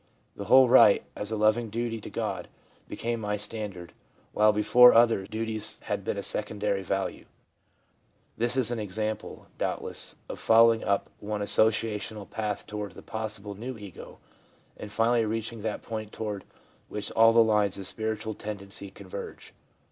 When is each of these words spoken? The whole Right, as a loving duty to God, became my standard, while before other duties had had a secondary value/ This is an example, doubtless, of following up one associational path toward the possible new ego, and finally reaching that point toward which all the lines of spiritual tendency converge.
The 0.35 0.45
whole 0.45 0.67
Right, 0.67 1.03
as 1.15 1.29
a 1.29 1.35
loving 1.35 1.69
duty 1.69 2.01
to 2.01 2.09
God, 2.09 2.47
became 2.87 3.19
my 3.21 3.37
standard, 3.37 3.93
while 4.33 4.51
before 4.51 4.93
other 4.95 5.27
duties 5.27 5.79
had 5.83 6.07
had 6.07 6.17
a 6.17 6.23
secondary 6.23 6.81
value/ 6.81 7.25
This 8.35 8.57
is 8.57 8.71
an 8.71 8.79
example, 8.79 9.45
doubtless, 9.59 10.15
of 10.27 10.39
following 10.39 10.83
up 10.83 11.11
one 11.19 11.41
associational 11.41 12.27
path 12.27 12.65
toward 12.65 12.93
the 12.93 13.03
possible 13.03 13.53
new 13.53 13.77
ego, 13.77 14.17
and 14.75 14.91
finally 14.91 15.23
reaching 15.23 15.61
that 15.61 15.83
point 15.83 16.11
toward 16.11 16.45
which 16.89 17.11
all 17.11 17.31
the 17.31 17.43
lines 17.43 17.77
of 17.77 17.85
spiritual 17.85 18.33
tendency 18.33 18.89
converge. 18.89 19.53